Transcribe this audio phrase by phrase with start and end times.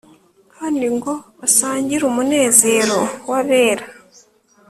[0.55, 3.85] kandi ngo basangirumunezero wabera